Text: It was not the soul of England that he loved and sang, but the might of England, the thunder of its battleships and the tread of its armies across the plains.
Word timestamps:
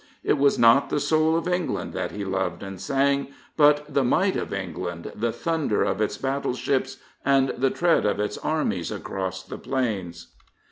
It 0.23 0.39
was 0.39 0.57
not 0.57 0.89
the 0.89 0.99
soul 0.99 1.35
of 1.35 1.47
England 1.47 1.93
that 1.93 2.09
he 2.09 2.25
loved 2.25 2.63
and 2.63 2.81
sang, 2.81 3.27
but 3.55 3.85
the 3.87 4.03
might 4.03 4.35
of 4.35 4.51
England, 4.51 5.11
the 5.13 5.31
thunder 5.31 5.83
of 5.83 6.01
its 6.01 6.17
battleships 6.17 6.97
and 7.23 7.49
the 7.49 7.69
tread 7.69 8.03
of 8.03 8.19
its 8.19 8.39
armies 8.39 8.89
across 8.91 9.43
the 9.43 9.59
plains. 9.59 10.29